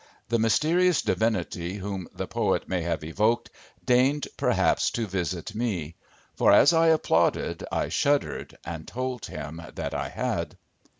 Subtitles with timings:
[0.29, 3.51] the mysterious divinity whom the poet may have evoked,
[3.85, 5.93] deigned perhaps to visit me.
[6.35, 10.57] For, as I applauded, I shuddered, and told him that I had.